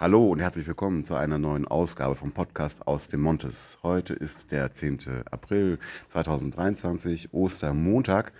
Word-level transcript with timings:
Hallo 0.00 0.30
und 0.30 0.40
herzlich 0.40 0.66
willkommen 0.66 1.04
zu 1.04 1.14
einer 1.14 1.36
neuen 1.36 1.68
Ausgabe 1.68 2.16
vom 2.16 2.32
Podcast 2.32 2.86
aus 2.86 3.08
dem 3.08 3.20
Montes. 3.20 3.76
Heute 3.82 4.14
ist 4.14 4.50
der 4.50 4.72
10. 4.72 5.24
April 5.30 5.78
2023, 6.08 7.34
Ostermontag. 7.34 8.32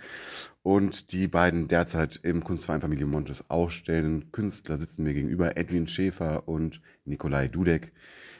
Und 0.63 1.11
die 1.11 1.27
beiden 1.27 1.67
derzeit 1.67 2.19
im 2.23 2.43
Kunstverein 2.43 2.81
Familie 2.81 3.05
Montes 3.05 3.47
ausstellenden 3.51 4.31
Künstler 4.31 4.79
sitzen 4.79 5.03
mir 5.03 5.13
gegenüber, 5.13 5.55
Edwin 5.55 5.87
Schäfer 5.87 6.47
und 6.47 6.81
Nikolai 7.05 7.47
Dudek. 7.47 7.93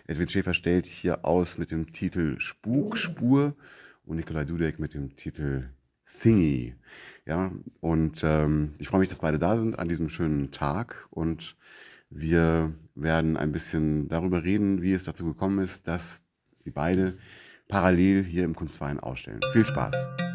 Edwin 0.07 0.27
Schäfer 0.27 0.55
stellt 0.55 0.88
hier 0.88 1.23
aus 1.23 1.59
mit 1.59 1.69
dem 1.69 1.93
Titel 1.93 2.39
Spukspur 2.39 3.53
und 4.03 4.15
Nikolai 4.15 4.45
Dudek 4.45 4.79
mit 4.79 4.95
dem 4.95 5.15
Titel 5.15 5.69
Thingy. 6.05 6.73
Ja, 7.27 7.51
und 7.81 8.23
ähm, 8.23 8.73
ich 8.79 8.88
freue 8.88 9.01
mich, 9.01 9.09
dass 9.09 9.19
beide 9.19 9.38
da 9.38 9.57
sind 9.57 9.77
an 9.77 9.89
diesem 9.89 10.09
schönen 10.09 10.49
Tag 10.49 11.05
und 11.11 11.55
wir 12.12 12.73
werden 12.93 13.38
ein 13.38 13.52
bisschen 13.52 14.07
darüber 14.09 14.44
reden, 14.44 14.81
wie 14.81 14.94
es 14.94 15.05
dazu 15.05 15.26
gekommen 15.26 15.59
ist, 15.63 15.88
dass 15.88 16.22
sie 16.59 16.72
beide 16.72 17.18
parallel 17.68 18.23
hier 18.23 18.44
im 18.44 18.54
Kunstverein 18.54 18.99
ausstellen. 18.99 19.40
Viel 19.54 19.66
Spaß! 19.66 20.30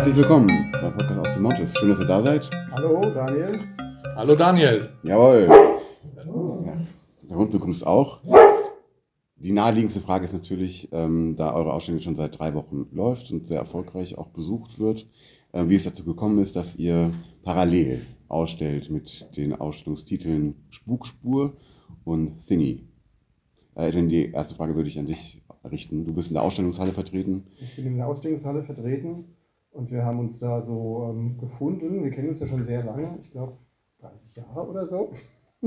Herzlich 0.00 0.16
willkommen 0.16 0.48
beim 0.72 0.96
Podcast 0.96 1.20
aus 1.20 1.34
dem 1.34 1.42
Montes. 1.42 1.74
Schön, 1.76 1.90
dass 1.90 1.98
ihr 1.98 2.06
da 2.06 2.22
seid. 2.22 2.50
Hallo, 2.70 3.02
Daniel. 3.12 3.60
Hallo 4.16 4.34
Daniel. 4.34 4.88
Jawohl. 5.02 5.46
Ja, 5.46 6.78
der 7.28 7.36
Hund 7.36 7.50
begrüßt 7.50 7.86
auch. 7.86 8.20
Die 9.36 9.52
naheliegendste 9.52 10.00
Frage 10.00 10.24
ist 10.24 10.32
natürlich, 10.32 10.88
ähm, 10.92 11.34
da 11.36 11.52
eure 11.52 11.74
Ausstellung 11.74 12.00
schon 12.00 12.14
seit 12.14 12.38
drei 12.38 12.54
Wochen 12.54 12.86
läuft 12.92 13.30
und 13.30 13.46
sehr 13.46 13.58
erfolgreich 13.58 14.16
auch 14.16 14.28
besucht 14.28 14.78
wird, 14.78 15.06
äh, 15.52 15.64
wie 15.68 15.74
es 15.74 15.84
dazu 15.84 16.02
gekommen 16.02 16.38
ist, 16.38 16.56
dass 16.56 16.76
ihr 16.76 17.12
parallel 17.42 18.00
ausstellt 18.28 18.88
mit 18.88 19.36
den 19.36 19.52
Ausstellungstiteln 19.52 20.54
Spukspur 20.70 21.58
und 22.04 22.38
Thingy. 22.38 22.88
Äh, 23.74 23.88
Edwin, 23.88 24.08
die 24.08 24.30
erste 24.30 24.54
Frage 24.54 24.74
würde 24.76 24.88
ich 24.88 24.98
an 24.98 25.04
dich 25.04 25.42
richten. 25.70 26.06
Du 26.06 26.14
bist 26.14 26.30
in 26.30 26.34
der 26.36 26.42
Ausstellungshalle 26.42 26.92
vertreten. 26.92 27.48
Ich 27.60 27.76
bin 27.76 27.84
in 27.84 27.98
der 27.98 28.06
Ausstellungshalle 28.06 28.62
vertreten 28.62 29.36
und 29.70 29.90
wir 29.90 30.04
haben 30.04 30.18
uns 30.18 30.38
da 30.38 30.60
so 30.62 31.08
ähm, 31.10 31.38
gefunden. 31.38 32.02
Wir 32.02 32.10
kennen 32.10 32.28
uns 32.30 32.40
ja 32.40 32.46
schon 32.46 32.64
sehr 32.64 32.84
lange, 32.84 33.16
ich 33.20 33.30
glaube 33.30 33.56
30 34.00 34.36
Jahre 34.36 34.68
oder 34.68 34.86
so. 34.86 35.12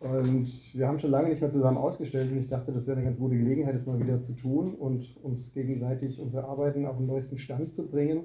und 0.00 0.74
wir 0.74 0.88
haben 0.88 0.98
schon 0.98 1.10
lange 1.10 1.30
nicht 1.30 1.40
mehr 1.40 1.50
zusammen 1.50 1.78
ausgestellt 1.78 2.30
und 2.30 2.38
ich 2.38 2.48
dachte, 2.48 2.72
das 2.72 2.86
wäre 2.86 2.96
eine 2.96 3.04
ganz 3.04 3.18
gute 3.18 3.36
Gelegenheit, 3.36 3.74
das 3.74 3.86
mal 3.86 3.98
wieder 3.98 4.22
zu 4.22 4.34
tun 4.34 4.74
und 4.74 5.16
uns 5.22 5.52
gegenseitig 5.52 6.20
unsere 6.20 6.44
Arbeiten 6.44 6.86
auf 6.86 6.96
den 6.98 7.06
neuesten 7.06 7.38
Stand 7.38 7.72
zu 7.72 7.88
bringen. 7.88 8.24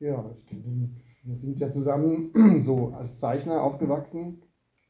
Ja, 0.00 0.24
wir 1.24 1.36
sind 1.36 1.60
ja 1.60 1.70
zusammen 1.70 2.32
so 2.62 2.88
als 2.88 3.18
Zeichner 3.18 3.62
aufgewachsen 3.62 4.42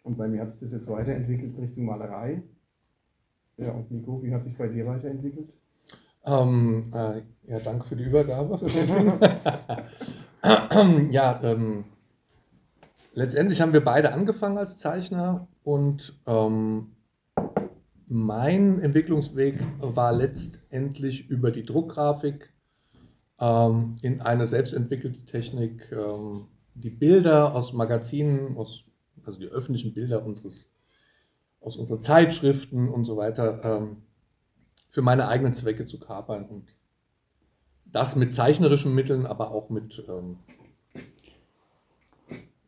und 0.02 0.16
bei 0.16 0.28
mir 0.28 0.40
hat 0.42 0.50
sich 0.50 0.60
das 0.60 0.72
jetzt 0.72 0.88
weiterentwickelt 0.88 1.56
Richtung 1.58 1.84
Malerei. 1.84 2.42
Ja, 3.56 3.72
und 3.72 3.90
Nico, 3.90 4.22
wie 4.22 4.34
hat 4.34 4.42
sich 4.42 4.58
bei 4.58 4.68
dir 4.68 4.86
weiterentwickelt? 4.86 5.56
Ähm, 6.26 6.90
äh, 6.92 7.22
ja, 7.50 7.60
danke 7.60 7.84
für 7.86 7.96
die 7.96 8.04
Übergabe. 8.04 8.60
ja, 11.10 11.40
ähm, 11.42 11.84
letztendlich 13.12 13.60
haben 13.60 13.72
wir 13.72 13.84
beide 13.84 14.12
angefangen 14.12 14.56
als 14.56 14.76
Zeichner 14.76 15.48
und 15.62 16.18
ähm, 16.26 16.92
mein 18.06 18.80
Entwicklungsweg 18.80 19.60
war 19.80 20.12
letztendlich 20.12 21.28
über 21.28 21.50
die 21.50 21.64
Druckgrafik 21.64 22.52
ähm, 23.40 23.96
in 24.02 24.20
eine 24.20 24.46
selbstentwickelte 24.46 25.24
Technik, 25.26 25.92
ähm, 25.92 26.46
die 26.74 26.90
Bilder 26.90 27.54
aus 27.54 27.72
Magazinen, 27.72 28.56
aus, 28.56 28.84
also 29.24 29.38
die 29.38 29.48
öffentlichen 29.48 29.92
Bilder 29.94 30.24
unseres, 30.24 30.72
aus 31.60 31.76
unseren 31.76 32.00
Zeitschriften 32.00 32.88
und 32.88 33.04
so 33.04 33.16
weiter 33.16 33.64
ähm, 33.64 33.96
für 34.94 35.02
meine 35.02 35.26
eigenen 35.26 35.52
Zwecke 35.52 35.86
zu 35.86 35.98
kapern 35.98 36.44
und 36.44 36.76
das 37.90 38.14
mit 38.14 38.32
zeichnerischen 38.32 38.94
Mitteln, 38.94 39.26
aber 39.26 39.50
auch 39.50 39.68
mit, 39.68 40.04
ähm, 40.08 40.36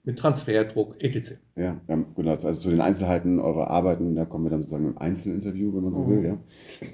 mit 0.03 0.19
Transferdruck, 0.19 1.00
etc. 1.00 1.34
Ja, 1.54 1.81
ja, 1.87 2.04
genau. 2.16 2.31
Also 2.32 2.54
zu 2.54 2.70
den 2.70 2.81
Einzelheiten 2.81 3.38
eurer 3.38 3.70
Arbeiten, 3.70 4.16
da 4.16 4.25
kommen 4.25 4.44
wir 4.44 4.50
dann 4.50 4.60
sozusagen 4.60 4.87
im 4.87 4.98
Einzelinterview, 4.98 5.72
wenn 5.72 5.84
man 5.84 5.94
so 5.94 6.00
mhm. 6.00 6.10
will. 6.10 6.25
Ja. 6.25 6.38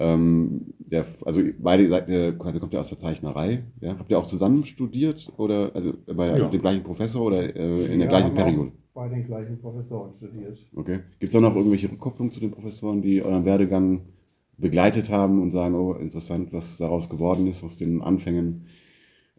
Ähm, 0.01 0.75
der, 0.81 1.07
also 1.25 1.41
beide 1.59 1.89
seid 1.89 2.11
ihr, 2.11 2.37
quasi 2.37 2.61
kommt 2.61 2.75
ihr 2.75 2.81
aus 2.81 2.91
der 2.91 2.99
Zeichnerei. 2.99 3.65
Ja. 3.81 3.97
Habt 3.99 4.11
ihr 4.11 4.19
auch 4.19 4.27
zusammen 4.27 4.67
studiert 4.67 5.33
oder 5.39 5.75
also 5.75 5.95
bei 6.15 6.39
ja. 6.39 6.47
dem 6.47 6.61
gleichen 6.61 6.83
Professor 6.83 7.23
oder 7.23 7.57
äh, 7.57 7.87
in 7.87 8.01
der 8.01 8.09
ja, 8.11 8.19
gleichen 8.19 8.35
Periode? 8.35 8.73
Bei 8.93 9.09
den 9.09 9.25
gleichen 9.25 9.59
Professoren 9.59 10.13
studiert. 10.13 10.59
Okay. 10.77 11.01
Gibt 11.19 11.33
es 11.33 11.37
auch 11.37 11.41
noch 11.41 11.57
irgendwelche 11.57 11.91
Rückkopplungen 11.91 12.31
zu 12.31 12.41
den 12.41 12.51
Professoren, 12.51 13.01
die 13.01 13.23
euren 13.23 13.47
Werdegang 13.47 14.03
begleitet 14.59 15.11
haben 15.11 15.41
und 15.41 15.51
sagen, 15.51 15.75
oh, 15.75 15.95
interessant, 15.95 16.53
was 16.53 16.79
daraus 16.79 17.09
geworden 17.09 17.47
ist 17.47 17.65
aus 17.65 17.77
den 17.77 18.03
Anfängen 18.03 18.67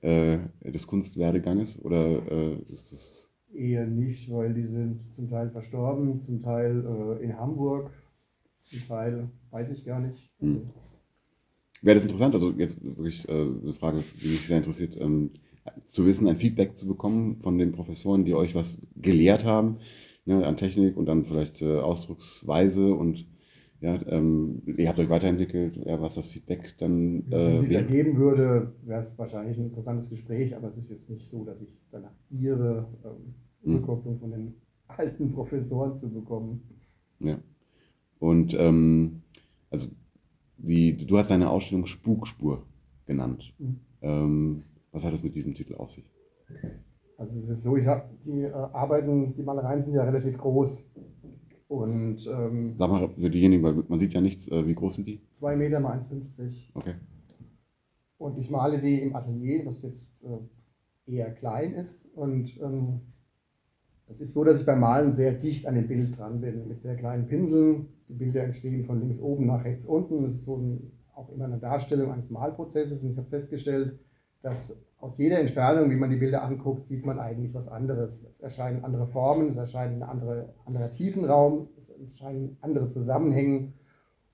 äh, 0.02 0.40
des 0.64 0.88
Kunstwerdeganges? 0.88 1.80
Oder 1.82 2.32
äh, 2.32 2.56
ist 2.72 2.92
das. 2.92 3.30
Eher 3.56 3.86
nicht, 3.86 4.32
weil 4.32 4.52
die 4.56 4.66
sind 4.66 5.14
zum 5.14 5.30
Teil 5.30 5.52
verstorben, 5.52 6.24
zum 6.24 6.40
Teil 6.40 6.84
äh, 7.20 7.24
in 7.24 7.38
Hamburg, 7.38 7.92
zum 8.62 8.80
Teil 8.88 9.30
weiß 9.52 9.70
ich 9.70 9.86
gar 9.86 10.00
nicht. 10.00 10.32
Hm. 10.40 10.72
Wäre 11.84 11.96
das 11.96 12.04
interessant, 12.04 12.34
also 12.34 12.52
jetzt 12.58 12.84
wirklich 12.84 13.30
äh, 13.30 13.32
eine 13.32 13.74
Frage, 13.74 14.04
die 14.24 14.30
mich 14.30 14.48
sehr 14.48 14.58
interessiert, 14.58 15.00
ähm, 15.00 15.30
zu 15.86 16.06
wissen, 16.06 16.28
ein 16.28 16.38
Feedback 16.38 16.76
zu 16.76 16.88
bekommen 16.88 17.42
von 17.42 17.60
den 17.60 17.72
Professoren, 17.72 18.26
die 18.26 18.34
euch 18.34 18.56
was 18.56 18.80
gelehrt 18.96 19.46
haben 19.46 19.78
ne, 20.26 20.46
an 20.46 20.58
Technik 20.58 20.98
und 20.98 21.06
dann 21.06 21.26
vielleicht 21.26 21.62
äh, 21.62 21.80
Ausdrucksweise 21.80 22.94
und 22.94 23.28
ja, 23.84 24.00
ähm, 24.08 24.62
ihr 24.66 24.88
habt 24.88 24.98
euch 24.98 25.10
weiterentwickelt, 25.10 25.76
ja, 25.76 26.00
was 26.00 26.16
das 26.16 26.30
Feedback 26.30 26.74
dann. 26.78 27.26
Äh, 27.28 27.32
Wenn 27.32 27.56
es 27.56 27.62
sich 27.64 27.74
ergeben 27.74 28.18
würde, 28.18 28.74
wäre 28.84 29.02
es 29.02 29.20
wahrscheinlich 29.20 29.58
ein 29.58 29.66
interessantes 29.66 30.10
Gespräch, 30.10 30.56
aber 30.56 30.70
es 30.70 30.78
ist 30.78 30.90
jetzt 30.90 31.10
nicht 31.10 31.28
so, 31.28 31.44
dass 31.44 31.62
ich 31.62 31.84
danach 31.92 32.14
ihre 32.30 32.88
ähm, 33.04 33.36
hm. 33.64 33.76
Rückkopplung 33.76 34.20
von 34.20 34.32
den 34.32 34.54
alten 34.88 35.34
Professoren 35.34 35.98
zu 35.98 36.10
bekommen. 36.10 36.64
Ja. 37.20 37.40
Und 38.20 38.54
ähm, 38.58 39.24
also 39.70 39.90
wie, 40.58 40.94
du 40.94 41.18
hast 41.18 41.30
deine 41.30 41.50
Ausstellung 41.50 41.86
Spukspur 41.86 42.66
genannt. 43.06 43.54
Mhm. 43.60 43.80
Ähm, 44.02 44.64
was 44.94 45.04
hat 45.04 45.14
es 45.14 45.24
mit 45.24 45.36
diesem 45.36 45.56
Titel 45.56 45.76
auf 45.76 45.92
sich? 45.92 46.10
Also 47.18 47.38
es 47.38 47.50
ist 47.50 47.64
so, 47.64 47.76
ich 47.76 47.86
habe 47.86 48.06
die 48.24 48.44
äh, 48.44 48.54
Arbeiten, 48.54 49.34
die 49.34 49.44
Malereien 49.44 49.82
sind 49.82 49.94
ja 49.94 50.06
relativ 50.06 50.38
groß. 50.38 50.86
Und, 51.74 52.28
ähm, 52.28 52.76
Sag 52.78 52.92
mal 52.92 53.10
für 53.10 53.32
diejenigen, 53.32 53.64
weil 53.64 53.74
man 53.88 53.98
sieht 53.98 54.14
ja 54.14 54.22
nichts, 54.22 54.48
äh, 54.48 54.68
wie 54.68 54.76
groß 54.76 54.94
sind 54.94 55.08
die? 55.08 55.22
2 55.32 55.56
Meter 55.56 55.80
mal 55.80 55.98
1,50. 55.98 56.70
Okay. 56.76 56.94
Und 58.20 58.38
ich 58.38 58.52
male 58.52 58.80
die 58.80 59.02
im 59.02 59.16
Atelier, 59.16 59.66
was 59.66 59.82
jetzt 59.82 60.12
äh, 60.22 61.12
eher 61.12 61.32
klein 61.32 61.74
ist. 61.74 62.06
Und 62.14 62.62
ähm, 62.62 63.02
es 64.06 64.22
ist 64.22 64.34
so, 64.34 64.44
dass 64.44 64.60
ich 64.60 64.68
beim 64.68 64.82
Malen 64.82 65.16
sehr 65.16 65.34
dicht 65.34 65.66
an 65.66 65.74
dem 65.74 65.88
Bild 65.88 66.16
dran 66.16 66.42
bin, 66.42 66.68
mit 66.68 66.80
sehr 66.80 66.96
kleinen 66.96 67.26
Pinseln. 67.26 67.88
Die 68.08 68.14
Bilder 68.14 68.44
entstehen 68.44 68.84
von 68.84 69.00
links 69.00 69.20
oben 69.20 69.48
nach 69.48 69.66
rechts 69.66 69.88
unten. 69.88 70.22
Das 70.24 70.36
ist 70.36 70.46
so 70.46 70.58
ein, 70.58 70.92
auch 71.16 71.30
immer 71.30 71.46
eine 71.46 71.58
Darstellung 71.58 72.12
eines 72.12 72.30
Malprozesses. 72.30 73.02
Und 73.02 73.14
ich 73.14 73.18
habe 73.18 73.28
festgestellt, 73.28 73.98
dass 74.44 74.78
aus 75.00 75.18
jeder 75.18 75.40
Entfernung, 75.40 75.90
wie 75.90 75.96
man 75.96 76.10
die 76.10 76.18
Bilder 76.18 76.44
anguckt, 76.44 76.86
sieht 76.86 77.06
man 77.06 77.18
eigentlich 77.20 77.54
was 77.56 77.68
anderes. 77.68 78.24
Es 78.24 78.40
erscheinen 78.40 78.84
andere 78.84 79.08
Formen, 79.08 79.48
es 79.48 79.58
erscheint 79.58 79.96
ein 79.96 80.04
andere, 80.04 80.54
anderer 80.66 80.92
Tiefenraum, 80.92 81.70
es 81.78 81.90
erscheinen 81.90 82.58
andere 82.62 82.90
Zusammenhänge. 82.90 83.74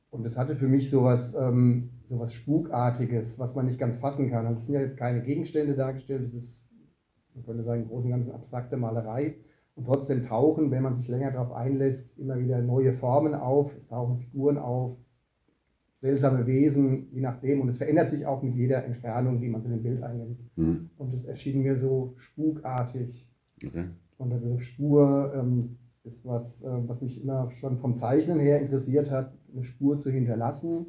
Und 0.10 0.26
es 0.26 0.38
hatte 0.38 0.56
für 0.56 0.68
mich 0.68 0.90
sowas, 0.90 1.36
ähm, 1.40 1.92
sowas 2.06 2.34
Spukartiges, 2.34 3.38
was 3.38 3.56
man 3.56 3.68
nicht 3.68 3.80
ganz 3.80 4.00
fassen 4.00 4.30
kann. 4.30 4.48
Also 4.48 4.60
es 4.60 4.66
sind 4.66 4.76
ja 4.76 4.82
jetzt 4.82 4.98
keine 4.98 5.22
Gegenstände 5.22 5.76
dargestellt, 5.76 6.24
es 6.24 6.34
ist, 6.34 6.66
man 7.36 7.46
könnte 7.46 7.64
sagen, 7.64 7.84
im 7.84 7.88
Großen 7.88 8.06
und 8.06 8.18
Ganzen 8.18 8.34
abstrakte 8.34 8.78
Malerei. 8.78 9.36
Und 9.76 9.86
trotzdem 9.86 10.24
tauchen, 10.24 10.72
wenn 10.72 10.84
man 10.84 10.96
sich 10.96 11.08
länger 11.08 11.32
darauf 11.32 11.52
einlässt, 11.52 12.18
immer 12.18 12.40
wieder 12.40 12.62
neue 12.62 12.94
Formen 12.94 13.36
auf, 13.36 13.76
es 13.76 13.88
tauchen 13.88 14.18
Figuren 14.18 14.58
auf, 14.58 14.98
seltsame 16.00 16.48
Wesen, 16.48 17.08
je 17.12 17.22
nachdem. 17.22 17.62
Und 17.62 17.70
es 17.70 17.78
verändert 17.78 18.10
sich 18.10 18.26
auch 18.26 18.42
mit 18.42 18.56
jeder 18.56 18.86
Entfernung, 18.86 19.40
die 19.40 19.50
man 19.50 19.62
zu 19.62 19.70
dem 19.70 19.84
Bild 19.84 20.02
einnimmt. 20.02 20.40
Mhm. 20.56 20.90
Und 20.98 21.14
es 21.14 21.26
erschien 21.26 21.62
mir 21.62 21.76
so 21.76 22.14
spukartig. 22.18 23.28
Okay. 23.66 23.86
Und 24.18 24.30
der 24.32 24.38
Begriff 24.38 24.64
Spur 24.64 25.34
ähm, 25.36 25.78
ist 26.04 26.26
was, 26.26 26.62
äh, 26.62 26.88
was 26.88 27.02
mich 27.02 27.22
immer 27.22 27.52
schon 27.52 27.78
vom 27.78 27.96
Zeichnen 27.96 28.40
her 28.40 28.60
interessiert 28.62 29.12
hat, 29.12 29.34
eine 29.54 29.64
Spur 29.64 30.00
zu 30.00 30.10
hinterlassen. 30.10 30.86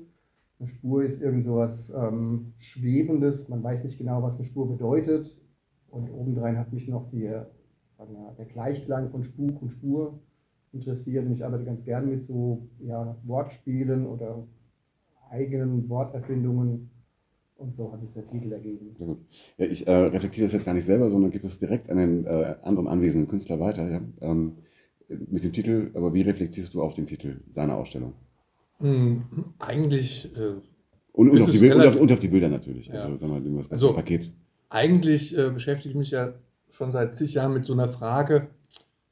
Eine 0.58 0.68
Spur 0.68 1.02
ist 1.02 1.22
irgend 1.22 1.42
so 1.42 1.56
was 1.56 1.90
ähm, 1.90 2.52
Schwebendes, 2.58 3.48
man 3.48 3.62
weiß 3.62 3.82
nicht 3.82 3.98
genau, 3.98 4.22
was 4.22 4.36
eine 4.36 4.44
Spur 4.44 4.68
bedeutet. 4.68 5.36
Und 5.88 6.10
obendrein 6.10 6.58
hat 6.58 6.72
mich 6.72 6.86
noch 6.86 7.08
die, 7.10 7.22
wir, 7.22 7.50
der 8.38 8.44
Gleichklang 8.46 9.10
von 9.10 9.24
Spuk 9.24 9.60
und 9.60 9.70
Spur 9.70 10.20
interessiert. 10.72 11.26
Und 11.26 11.32
ich 11.32 11.44
arbeite 11.44 11.64
ganz 11.64 11.84
gerne 11.84 12.06
mit 12.06 12.24
so 12.24 12.68
ja, 12.78 13.16
Wortspielen 13.24 14.06
oder 14.06 14.46
eigenen 15.30 15.88
Worterfindungen. 15.88 16.90
Und 17.56 17.74
so 17.74 17.92
hat 17.92 18.00
sich 18.00 18.12
der 18.14 18.24
Titel 18.24 18.52
ergeben. 18.52 18.94
Sehr 18.96 19.06
gut. 19.06 19.18
Ja, 19.58 19.66
ich 19.66 19.86
äh, 19.86 19.92
reflektiere 19.92 20.46
das 20.46 20.52
jetzt 20.52 20.64
gar 20.64 20.72
nicht 20.72 20.86
selber, 20.86 21.10
sondern 21.10 21.30
gebe 21.30 21.46
es 21.46 21.58
direkt 21.58 21.90
an 21.90 21.98
den 21.98 22.24
äh, 22.24 22.54
anderen 22.62 22.88
anwesenden 22.88 23.28
Künstler 23.28 23.60
weiter. 23.60 23.86
Ja? 23.88 24.00
Ähm, 24.22 24.56
mit 25.08 25.44
dem 25.44 25.52
Titel, 25.52 25.90
aber 25.94 26.14
wie 26.14 26.22
reflektierst 26.22 26.72
du 26.72 26.82
auf 26.82 26.94
den 26.94 27.06
Titel 27.06 27.40
seiner 27.50 27.76
Ausstellung? 27.76 28.14
Hm, 28.78 29.24
eigentlich. 29.58 30.34
Äh, 30.36 30.60
und, 31.12 31.30
und, 31.30 31.42
auf 31.42 31.50
die, 31.50 31.70
und, 31.70 31.80
auf, 31.82 31.96
und, 31.96 32.12
auf 32.12 32.20
die, 32.20 32.28
Bilder 32.28 32.48
natürlich. 32.48 32.86
Ja. 32.86 32.94
Also, 32.94 33.18
sagen 33.18 33.44
wir, 33.44 33.58
das 33.58 33.68
ganze 33.68 33.86
also, 33.86 33.94
Paket. 33.94 34.32
Eigentlich 34.70 35.36
äh, 35.36 35.50
beschäftige 35.50 35.90
ich 35.90 35.96
mich 35.96 36.12
ja 36.12 36.34
schon 36.70 36.92
seit 36.92 37.16
zig 37.16 37.34
Jahren 37.34 37.52
mit 37.52 37.66
so 37.66 37.72
einer 37.72 37.88
Frage. 37.88 38.48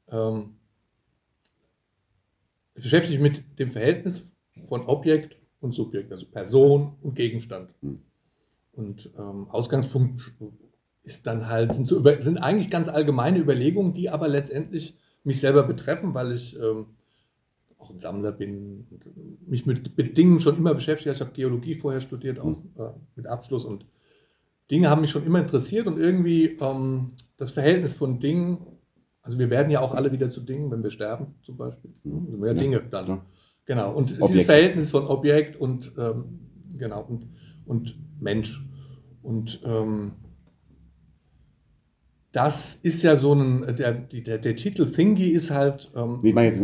Ähm, 0.09 0.55
ich 2.75 2.83
beschäftige 2.83 3.21
mich 3.21 3.33
mit 3.33 3.59
dem 3.59 3.71
Verhältnis 3.71 4.31
von 4.65 4.81
Objekt 4.87 5.38
und 5.61 5.73
Subjekt, 5.73 6.11
also 6.11 6.25
Person 6.25 6.93
und 7.01 7.15
Gegenstand. 7.15 7.73
Hm. 7.81 7.99
Und 8.73 9.09
ähm, 9.17 9.47
Ausgangspunkt 9.49 10.33
ist 11.03 11.27
dann 11.27 11.47
halt, 11.47 11.73
sind, 11.73 11.87
so 11.87 11.97
über, 11.97 12.21
sind 12.21 12.37
eigentlich 12.37 12.69
ganz 12.69 12.87
allgemeine 12.87 13.39
Überlegungen, 13.39 13.93
die 13.93 14.09
aber 14.09 14.27
letztendlich 14.27 14.97
mich 15.23 15.39
selber 15.39 15.63
betreffen, 15.63 16.13
weil 16.13 16.31
ich 16.31 16.57
ähm, 16.57 16.87
auch 17.77 17.89
ein 17.91 17.99
Sammler 17.99 18.31
bin 18.31 18.87
und 18.89 19.47
mich 19.47 19.65
mit, 19.65 19.97
mit 19.97 20.17
Dingen 20.17 20.39
schon 20.39 20.57
immer 20.57 20.73
beschäftigt. 20.73 21.13
Ich 21.13 21.21
habe 21.21 21.31
Geologie 21.31 21.75
vorher 21.75 22.01
studiert, 22.01 22.39
auch 22.39 22.45
hm. 22.45 22.71
äh, 22.77 22.91
mit 23.15 23.27
Abschluss 23.27 23.65
und 23.65 23.85
Dinge 24.71 24.89
haben 24.89 25.01
mich 25.01 25.11
schon 25.11 25.25
immer 25.25 25.39
interessiert 25.39 25.87
und 25.87 25.97
irgendwie 25.97 26.57
ähm, 26.61 27.13
das 27.37 27.51
Verhältnis 27.51 27.95
von 27.95 28.19
Dingen, 28.19 28.59
also 29.21 29.39
wir 29.39 29.49
werden 29.49 29.71
ja 29.71 29.79
auch 29.81 29.95
alle 29.95 30.11
wieder 30.11 30.29
zu 30.29 30.41
Dingen, 30.41 30.69
wenn 30.69 30.83
wir 30.83 30.91
sterben 30.91 31.35
zum 31.41 31.57
Beispiel. 31.57 31.91
Hm. 32.03 32.39
Mehr 32.39 32.53
ja, 32.53 32.59
Dinge 32.59 32.81
dann. 32.89 33.05
Klar. 33.05 33.25
Genau. 33.69 33.91
Und 33.91 34.13
Objekt. 34.13 34.29
dieses 34.29 34.45
Verhältnis 34.45 34.89
von 34.89 35.05
Objekt 35.05 35.55
und 35.55 35.91
ähm, 35.95 36.39
genau 36.75 37.03
und, 37.07 37.27
und 37.67 37.95
Mensch. 38.19 38.65
Und 39.21 39.61
ähm, 39.63 40.13
das 42.31 42.75
ist 42.75 43.01
ja 43.01 43.15
so 43.15 43.33
ein, 43.33 43.75
der, 43.75 43.91
der, 43.93 44.37
der 44.37 44.55
Titel 44.55 44.85
Thingy 44.91 45.29
ist 45.29 45.49
halt. 45.49 45.91
Ähm, 45.95 46.19
ich 46.21 46.33
meine 46.33 46.49
jetzt, 46.49 46.61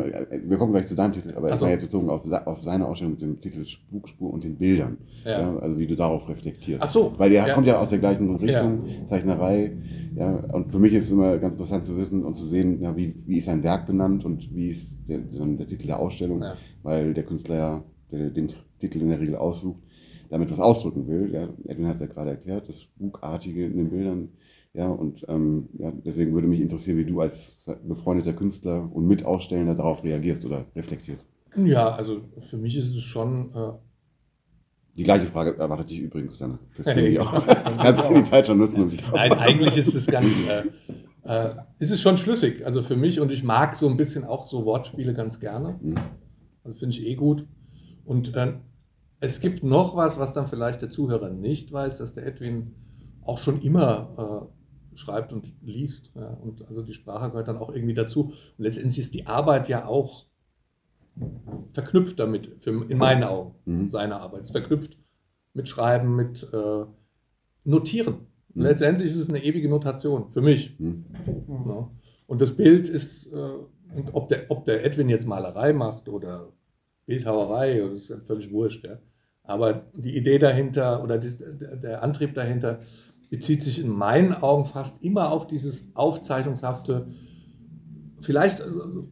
wir 0.47 0.57
kommen 0.57 0.71
gleich 0.71 0.85
zu 0.85 0.93
deinem 0.93 1.13
Titel, 1.13 1.33
aber 1.35 1.47
also, 1.47 1.55
ich 1.55 1.61
meine 1.61 1.73
jetzt 1.73 1.85
bezogen 1.85 2.09
auf, 2.09 2.31
auf 2.45 2.61
seine 2.61 2.85
Ausstellung 2.85 3.13
mit 3.13 3.21
dem 3.23 3.41
Titel 3.41 3.65
Spukspur 3.65 4.31
und 4.31 4.43
den 4.43 4.57
Bildern. 4.57 4.97
Ja. 5.23 5.41
ja 5.41 5.57
also 5.57 5.79
wie 5.79 5.87
du 5.87 5.95
darauf 5.95 6.29
reflektierst. 6.29 6.83
Ach 6.83 6.89
so. 6.89 7.13
Weil 7.17 7.31
der 7.31 7.47
ja. 7.47 7.53
kommt 7.55 7.65
ja 7.65 7.79
aus 7.79 7.89
der 7.89 7.97
gleichen 7.97 8.35
Richtung, 8.35 8.85
ja. 8.85 9.05
Zeichnerei. 9.07 9.75
Ja, 10.15 10.35
und 10.53 10.69
für 10.69 10.79
mich 10.79 10.93
ist 10.93 11.05
es 11.05 11.11
immer 11.11 11.37
ganz 11.39 11.55
interessant 11.55 11.83
zu 11.83 11.97
wissen 11.97 12.23
und 12.23 12.35
zu 12.35 12.45
sehen, 12.45 12.79
ja, 12.81 12.95
wie, 12.95 13.15
wie 13.25 13.37
ist 13.37 13.45
sein 13.45 13.63
Werk 13.63 13.87
benannt 13.87 14.23
und 14.23 14.53
wie 14.53 14.67
ist 14.67 14.99
der, 15.09 15.17
der 15.17 15.67
Titel 15.67 15.87
der 15.87 15.99
Ausstellung, 15.99 16.43
weil 16.83 17.15
der 17.15 17.23
Künstler 17.23 17.55
ja 17.55 17.83
der, 18.11 18.29
den 18.29 18.51
Titel 18.79 19.01
in 19.01 19.09
der 19.09 19.19
Regel 19.19 19.35
aussucht, 19.35 19.81
damit 20.29 20.51
was 20.51 20.59
ausdrücken 20.59 21.07
will. 21.07 21.33
Ja, 21.33 21.49
Edwin 21.67 21.87
hat 21.87 21.95
es 21.95 22.01
ja 22.01 22.07
gerade 22.07 22.29
erklärt, 22.29 22.69
das 22.69 22.83
Spukartige 22.83 23.65
in 23.65 23.77
den 23.77 23.89
Bildern 23.89 24.29
ja, 24.75 24.89
und 24.89 25.25
ähm, 25.29 25.69
ja, 25.77 25.93
deswegen 26.05 26.33
würde 26.33 26.47
mich 26.47 26.59
interessieren, 26.59 26.97
wie 26.97 27.05
du 27.05 27.21
als 27.21 27.65
befreundeter 27.87 28.33
Künstler 28.33 28.89
und 28.93 29.07
Mitausstellender 29.07 29.73
darauf 29.73 30.03
reagierst 30.03 30.43
oder 30.45 30.65
reflektierst. 30.75 31.27
Ja, 31.55 31.89
also 31.91 32.21
für 32.39 32.57
mich 32.57 32.75
ist 32.75 32.93
es 32.93 33.01
schon. 33.03 33.53
Äh 33.55 33.71
die 34.97 35.03
gleiche 35.03 35.25
Frage 35.25 35.57
erwartet 35.57 35.89
dich 35.89 35.99
übrigens 35.99 36.37
dann 36.39 36.59
fürs 36.71 36.87
hey. 36.87 37.17
auch. 37.19 37.45
Kannst 37.77 38.09
du 38.09 38.15
die 38.15 38.23
Zeit 38.23 38.47
schon 38.47 38.57
nutzen? 38.57 38.83
Um 38.83 38.91
Nein, 39.13 39.33
eigentlich 39.33 39.77
ist 39.77 39.93
es 39.93 40.07
ganz. 40.07 40.27
Äh, 40.49 40.63
äh, 41.23 41.55
ist 41.79 41.91
es 41.91 42.01
schon 42.01 42.17
schlüssig, 42.17 42.65
also 42.65 42.81
für 42.81 42.95
mich 42.95 43.19
und 43.19 43.31
ich 43.31 43.43
mag 43.43 43.75
so 43.75 43.89
ein 43.89 43.97
bisschen 43.97 44.25
auch 44.25 44.45
so 44.45 44.65
Wortspiele 44.65 45.13
ganz 45.13 45.39
gerne. 45.39 45.79
Mhm. 45.81 45.95
Also 46.63 46.77
finde 46.77 46.95
ich 46.95 47.05
eh 47.05 47.15
gut. 47.15 47.47
Und 48.03 48.35
äh, 48.35 48.53
es 49.21 49.39
gibt 49.39 49.63
noch 49.63 49.95
was, 49.95 50.19
was 50.19 50.33
dann 50.33 50.47
vielleicht 50.47 50.81
der 50.81 50.89
Zuhörer 50.89 51.29
nicht 51.29 51.71
weiß, 51.71 51.97
dass 51.97 52.13
der 52.13 52.27
Edwin 52.27 52.75
auch 53.23 53.39
schon 53.39 53.61
immer 53.61 54.51
äh, 54.51 54.55
schreibt 54.95 55.33
und 55.33 55.53
liest. 55.61 56.11
Ja, 56.15 56.29
und 56.29 56.67
also 56.67 56.81
die 56.81 56.93
Sprache 56.93 57.29
gehört 57.29 57.47
dann 57.47 57.57
auch 57.57 57.73
irgendwie 57.73 57.93
dazu. 57.93 58.25
Und 58.57 58.63
letztendlich 58.63 58.99
ist 58.99 59.13
die 59.13 59.27
Arbeit 59.27 59.67
ja 59.67 59.85
auch 59.87 60.25
verknüpft 61.71 62.19
damit, 62.19 62.51
für, 62.57 62.71
in 62.89 62.97
meinen 62.97 63.23
Augen, 63.23 63.55
mhm. 63.65 63.89
seine 63.89 64.19
Arbeit. 64.19 64.43
Ist 64.43 64.51
verknüpft 64.51 64.97
mit 65.53 65.67
Schreiben, 65.67 66.15
mit 66.15 66.47
äh, 66.53 66.85
Notieren. 67.63 68.27
Mhm. 68.53 68.63
Letztendlich 68.63 69.09
ist 69.09 69.17
es 69.17 69.29
eine 69.29 69.43
ewige 69.43 69.69
Notation 69.69 70.31
für 70.31 70.41
mich. 70.41 70.77
Mhm. 70.79 71.05
Ja. 71.47 71.89
Und 72.27 72.41
das 72.41 72.55
Bild 72.55 72.89
ist, 72.89 73.27
äh, 73.27 73.95
und 73.95 74.13
ob 74.13 74.29
der, 74.29 74.45
ob 74.49 74.65
der 74.65 74.85
Edwin 74.85 75.09
jetzt 75.09 75.27
Malerei 75.27 75.73
macht 75.73 76.09
oder 76.09 76.51
Bildhauerei, 77.05 77.79
das 77.79 78.01
ist 78.01 78.09
ja 78.09 78.17
völlig 78.19 78.51
wurscht. 78.51 78.83
Ja. 78.83 78.99
Aber 79.43 79.85
die 79.93 80.17
Idee 80.17 80.39
dahinter 80.39 81.03
oder 81.03 81.17
die, 81.17 81.29
der 81.81 82.03
Antrieb 82.03 82.33
dahinter 82.33 82.79
bezieht 83.29 83.63
sich 83.63 83.79
in 83.79 83.89
meinen 83.89 84.33
Augen 84.33 84.65
fast 84.65 85.03
immer 85.03 85.31
auf 85.31 85.47
dieses 85.47 85.95
aufzeichnungshafte, 85.95 87.07
vielleicht 88.21 88.61
also, 88.61 89.07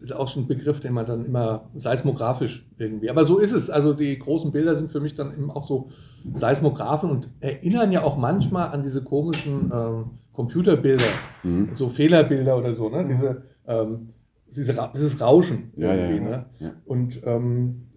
ist 0.00 0.12
auch 0.12 0.28
schon 0.28 0.44
ein 0.44 0.48
Begriff, 0.48 0.80
den 0.80 0.92
man 0.92 1.06
dann 1.06 1.24
immer 1.24 1.70
seismografisch 1.74 2.68
irgendwie, 2.76 3.08
aber 3.08 3.24
so 3.24 3.38
ist 3.38 3.52
es. 3.52 3.70
Also 3.70 3.94
die 3.94 4.18
großen 4.18 4.50
Bilder 4.50 4.76
sind 4.76 4.90
für 4.90 5.00
mich 5.00 5.14
dann 5.14 5.32
eben 5.32 5.50
auch 5.50 5.64
so 5.64 5.88
Seismographen 6.32 7.10
und 7.10 7.28
erinnern 7.40 7.92
ja 7.92 8.02
auch 8.02 8.16
manchmal 8.16 8.68
an 8.70 8.82
diese 8.82 9.04
komischen 9.04 9.70
ähm, 9.72 10.10
Computerbilder, 10.32 11.04
mhm. 11.42 11.70
so 11.74 11.88
Fehlerbilder 11.88 12.56
oder 12.56 12.74
so, 12.74 12.88
ne? 12.88 13.04
diese, 13.06 13.42
ähm, 13.66 14.08
diese, 14.48 14.90
dieses 14.94 15.20
Rauschen 15.20 15.72
ja, 15.76 15.94
irgendwie. 15.94 16.24
Ja, 16.24 16.46
ja, 16.58 16.66
ne? 16.68 16.76
Und, 16.84 17.20
ähm, 17.24 17.88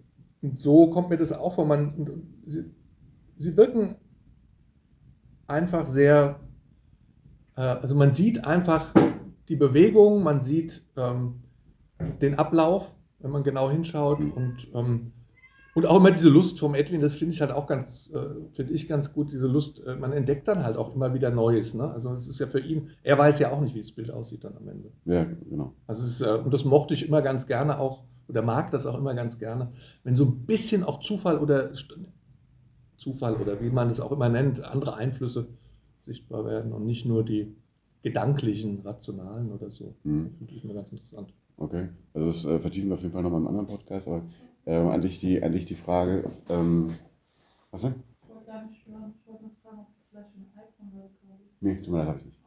so 0.54 0.90
kommt 0.90 1.10
mir 1.10 1.16
das 1.16 1.32
auch 1.32 1.54
vor. 1.54 1.66
Man, 1.66 2.22
sie, 2.46 2.64
sie 3.36 3.56
wirken 3.56 3.96
einfach 5.46 5.86
sehr, 5.86 6.40
äh, 7.56 7.60
also 7.60 7.94
man 7.94 8.12
sieht 8.12 8.44
einfach 8.46 8.92
die 9.48 9.56
Bewegung, 9.56 10.22
man 10.22 10.40
sieht 10.40 10.84
ähm, 10.96 11.42
den 12.20 12.38
Ablauf, 12.38 12.92
wenn 13.20 13.30
man 13.30 13.42
genau 13.42 13.70
hinschaut 13.70 14.20
und, 14.20 14.68
ähm, 14.74 15.12
und 15.74 15.86
auch 15.86 15.98
immer 15.98 16.10
diese 16.10 16.28
Lust 16.28 16.58
vom 16.58 16.74
Edwin, 16.74 17.00
das 17.00 17.14
finde 17.14 17.34
ich 17.34 17.40
halt 17.40 17.50
auch 17.50 17.66
ganz, 17.66 18.10
äh, 18.12 18.52
finde 18.52 18.72
ich 18.72 18.88
ganz 18.88 19.12
gut, 19.12 19.30
diese 19.30 19.46
Lust, 19.46 19.82
äh, 19.86 19.96
man 19.96 20.12
entdeckt 20.12 20.48
dann 20.48 20.64
halt 20.64 20.76
auch 20.76 20.94
immer 20.94 21.14
wieder 21.14 21.30
Neues, 21.30 21.74
ne? 21.74 21.90
also 21.90 22.12
es 22.14 22.28
ist 22.28 22.38
ja 22.38 22.46
für 22.46 22.60
ihn, 22.60 22.90
er 23.02 23.18
weiß 23.18 23.38
ja 23.38 23.52
auch 23.52 23.60
nicht, 23.60 23.74
wie 23.74 23.82
das 23.82 23.92
Bild 23.92 24.10
aussieht 24.10 24.44
dann 24.44 24.56
am 24.56 24.68
Ende. 24.68 24.90
Ja, 25.04 25.24
genau. 25.24 25.74
Also 25.86 26.02
ist, 26.02 26.20
äh, 26.20 26.40
und 26.42 26.52
das 26.52 26.64
mochte 26.64 26.94
ich 26.94 27.06
immer 27.06 27.22
ganz 27.22 27.46
gerne 27.46 27.78
auch, 27.78 28.04
oder 28.28 28.42
mag 28.42 28.70
das 28.70 28.86
auch 28.86 28.98
immer 28.98 29.14
ganz 29.14 29.38
gerne, 29.38 29.70
wenn 30.02 30.16
so 30.16 30.24
ein 30.24 30.46
bisschen 30.46 30.82
auch 30.82 31.00
Zufall 31.00 31.38
oder 31.38 31.70
Zufall 33.06 33.36
oder 33.36 33.60
wie 33.60 33.70
man 33.70 33.86
das 33.88 34.00
auch 34.00 34.10
immer 34.10 34.28
nennt, 34.28 34.64
andere 34.64 34.96
Einflüsse 34.96 35.46
sichtbar 36.00 36.44
werden 36.44 36.72
und 36.72 36.86
nicht 36.86 37.06
nur 37.06 37.24
die 37.24 37.54
gedanklichen, 38.02 38.80
rationalen 38.80 39.52
oder 39.52 39.70
so. 39.70 39.94
Mhm. 40.02 40.24
Das 40.24 40.38
finde 40.38 40.54
ich 40.54 40.64
immer 40.64 40.74
ganz 40.74 40.90
interessant. 40.90 41.32
Okay, 41.56 41.88
also 42.14 42.26
das 42.26 42.44
äh, 42.44 42.58
vertiefen 42.58 42.88
wir 42.88 42.94
auf 42.94 43.02
jeden 43.02 43.12
Fall 43.12 43.22
nochmal 43.22 43.40
im 43.40 43.46
anderen 43.46 43.68
Podcast, 43.68 44.08
aber 44.08 44.22
ähm, 44.66 44.88
an, 44.88 45.00
dich 45.02 45.20
die, 45.20 45.40
an 45.40 45.52
dich 45.52 45.66
die 45.66 45.76
Frage, 45.76 46.28
ähm, 46.48 46.88
was 47.70 47.82
denn? 47.82 47.94
Ich 48.22 48.28
wollte 48.28 48.46
gar 48.46 48.66
nicht 48.66 48.80
stören, 48.82 49.14
ich 49.16 49.26
wollte 49.28 49.44
nur 49.44 49.52
fragen, 49.62 49.78
ob 49.82 49.86
du 49.86 50.02
vielleicht 50.10 50.34
ein 50.34 50.50
iPhone 50.56 50.98
oder 50.98 51.10
Nee, 51.60 51.76
tut 51.76 51.88
mir 51.88 51.98
leid, 51.98 52.08
habe 52.08 52.18
ich 52.18 52.24
nicht. 52.24 52.40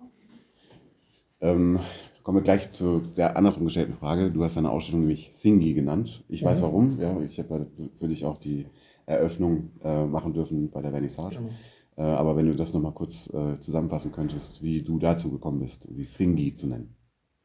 Ähm, 1.41 1.79
kommen 2.23 2.37
wir 2.37 2.43
gleich 2.43 2.69
zu 2.69 2.99
der 2.99 3.37
andersrum 3.37 3.63
gestellten 3.63 3.93
Frage. 3.93 4.29
Du 4.29 4.43
hast 4.43 4.57
deine 4.57 4.69
Ausstellung 4.69 5.01
nämlich 5.01 5.31
Thingy 5.31 5.73
genannt. 5.73 6.25
Ich 6.27 6.43
weiß 6.43 6.61
warum. 6.61 6.99
Ja, 6.99 7.17
ich 7.21 7.39
habe 7.39 7.67
für 7.95 8.09
dich 8.09 8.25
auch 8.25 8.37
die 8.37 8.65
Eröffnung 9.09 9.71
äh, 9.83 10.05
machen 10.05 10.33
dürfen 10.33 10.69
bei 10.69 10.81
der 10.81 10.91
Vernissage. 10.91 11.37
Genau. 11.37 11.49
Äh, 11.97 12.03
aber 12.03 12.37
wenn 12.37 12.45
du 12.45 12.55
das 12.55 12.73
nochmal 12.73 12.93
kurz 12.93 13.27
äh, 13.33 13.59
zusammenfassen 13.59 14.11
könntest, 14.11 14.61
wie 14.61 14.81
du 14.83 14.99
dazu 14.99 15.31
gekommen 15.31 15.59
bist, 15.59 15.87
sie 15.89 16.05
Thingy 16.05 16.53
zu 16.53 16.67
nennen. 16.67 16.95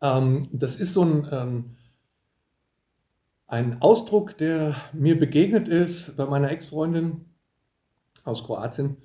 Ähm, 0.03 0.47
das 0.53 0.77
ist 0.77 0.93
so 0.93 1.03
ein, 1.03 1.27
ähm, 1.33 1.65
ein 3.47 3.81
Ausdruck, 3.81 4.37
der 4.37 4.77
mir 4.93 5.19
begegnet 5.19 5.67
ist 5.67 6.17
bei 6.17 6.27
meiner 6.27 6.51
Ex-Freundin 6.51 7.25
aus 8.25 8.45
Kroatien, 8.45 8.99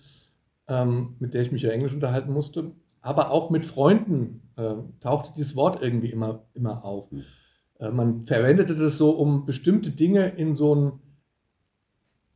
ähm, 0.68 1.16
mit 1.20 1.34
der 1.34 1.42
ich 1.42 1.52
mich 1.52 1.62
ja 1.62 1.72
Englisch 1.72 1.94
unterhalten 1.94 2.34
musste. 2.34 2.74
Aber 3.02 3.32
auch 3.32 3.50
mit 3.50 3.66
Freunden 3.66 4.50
äh, 4.58 4.76
tauchte 5.00 5.32
dieses 5.34 5.56
Wort 5.56 5.82
irgendwie 5.82 6.12
immer, 6.12 6.44
immer 6.54 6.84
auf. 6.84 7.10
Mhm. 7.12 7.24
Man 7.94 8.26
verwendete 8.26 8.76
das 8.76 8.98
so, 8.98 9.12
um 9.12 9.46
bestimmte 9.46 9.92
Dinge 9.92 10.28
in 10.28 10.54
so 10.54 10.74
einen 10.74 11.00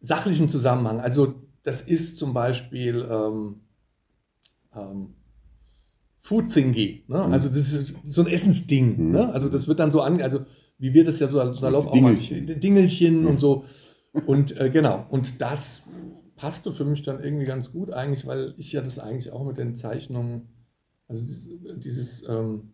sachlichen 0.04 0.50
Zusammenhang, 0.50 1.00
also 1.00 1.34
das 1.64 1.82
ist 1.82 2.18
zum 2.18 2.34
Beispiel 2.34 3.08
ähm, 3.10 3.62
ähm, 4.76 5.16
Food 6.20 6.54
Thingy. 6.54 7.06
Ne? 7.08 7.24
Also 7.24 7.48
das 7.48 7.74
ist 7.74 7.96
so 8.04 8.22
ein 8.22 8.28
Essensding. 8.28 8.98
Mhm. 8.98 9.12
Ne? 9.12 9.34
Also 9.34 9.50
das 9.50 9.68
wird 9.68 9.80
dann 9.80 9.92
so 9.92 10.02
an, 10.02 10.22
also 10.22 10.42
wie 10.78 10.94
wir 10.94 11.06
das 11.06 11.20
ja 11.20 11.28
so 11.28 11.54
salopp 11.54 11.92
Dingelchen. 11.94 12.44
auch 12.44 12.48
mal, 12.48 12.56
Dingelchen 12.56 13.26
und 13.26 13.40
so. 13.40 13.64
Und 14.26 14.56
äh, 14.58 14.70
genau, 14.70 15.06
und 15.10 15.42
das 15.42 15.84
passte 16.36 16.74
für 16.74 16.86
mich 16.86 17.04
dann 17.04 17.24
irgendwie 17.24 17.46
ganz 17.46 17.72
gut 17.72 17.92
eigentlich, 17.92 18.28
weil 18.28 18.54
ich 18.58 18.74
ja 18.74 18.82
das 18.82 19.00
eigentlich 19.00 19.32
auch 19.32 19.46
mit 19.46 19.58
den 19.58 19.74
Zeichnungen, 19.74 20.50
also 21.08 21.26
dieses, 21.26 21.50
dieses 21.78 22.28
ähm, 22.28 22.74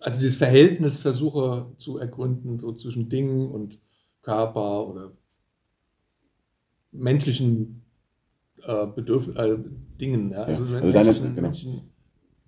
also 0.00 0.20
dieses 0.20 0.36
Verhältnis 0.36 0.98
versuche 0.98 1.72
zu 1.78 1.98
ergründen, 1.98 2.58
so 2.58 2.72
zwischen 2.72 3.08
Dingen 3.08 3.50
und 3.50 3.78
Körper 4.22 4.88
oder 4.88 5.12
menschlichen 6.94 7.82
äh, 8.66 8.86
Bedürf 8.86 9.28
äh, 9.36 9.56
Dingen. 10.00 10.30
Ja? 10.30 10.44
Also, 10.44 10.64
Ja, 10.64 10.76
also 10.80 10.92
deine- 10.92 11.04
menschlichen, 11.06 11.34
genau. 11.36 11.50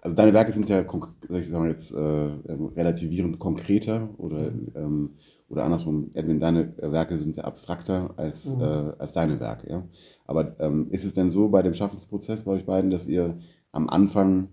Also 0.00 0.14
deine 0.14 0.32
Werke 0.34 0.52
sind 0.52 0.68
ja, 0.68 0.84
sag 0.84 1.40
ich 1.40 1.48
sagen 1.48 1.68
jetzt, 1.68 1.90
äh, 1.92 1.96
relativierend 1.98 3.38
konkreter 3.40 4.08
oder, 4.18 4.52
ähm, 4.76 5.10
oder 5.48 5.64
andersrum, 5.64 6.10
Edwin, 6.14 6.38
deine 6.38 6.74
Werke 6.78 7.18
sind 7.18 7.36
ja 7.36 7.44
abstrakter 7.44 8.14
als, 8.16 8.54
Mhm. 8.54 8.60
äh, 8.62 8.64
als 8.98 9.12
deine 9.12 9.40
Werke. 9.40 9.68
Ja? 9.68 9.82
Aber 10.26 10.58
ähm, 10.60 10.88
ist 10.90 11.04
es 11.04 11.12
denn 11.12 11.30
so 11.30 11.48
bei 11.48 11.62
dem 11.62 11.74
Schaffensprozess 11.74 12.44
bei 12.44 12.52
euch 12.52 12.64
beiden, 12.66 12.90
dass 12.90 13.06
ihr 13.08 13.38
am 13.72 13.88
Anfang, 13.88 14.48